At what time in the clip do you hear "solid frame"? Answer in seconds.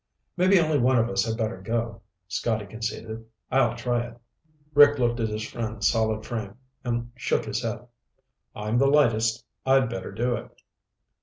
5.89-6.55